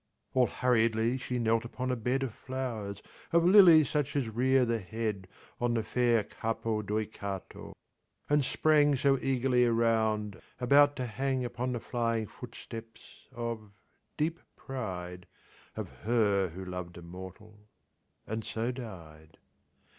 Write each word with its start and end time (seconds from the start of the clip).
All 0.33 0.47
hurriedly 0.47 1.17
she 1.19 1.37
knelt 1.37 1.63
upon 1.63 1.91
a 1.91 1.95
bed 1.95 2.23
Of 2.23 2.33
flowers: 2.33 3.03
of 3.31 3.43
lilies 3.45 3.87
such 3.87 4.15
as 4.15 4.29
rear'd 4.29 4.69
the 4.69 4.79
head 4.79 5.27
*On 5.59 5.75
the 5.75 5.83
fair 5.83 6.23
Capo 6.23 6.81
Deucato, 6.81 7.73
and 8.27 8.43
sprang 8.43 8.95
So 8.95 9.19
eagerly 9.19 9.63
around 9.63 10.41
about 10.59 10.95
to 10.95 11.05
hang 11.05 11.45
Upon 11.45 11.73
the 11.73 11.79
flying 11.79 12.25
footsteps 12.25 13.27
of—deep 13.31 14.39
pride— 14.55 15.27
Of 15.75 15.87
her 16.01 16.49
who 16.49 16.65
lov'd 16.65 16.97
a 16.97 17.03
mortal—and 17.03 18.43
so 18.43 18.71
died. 18.71 19.37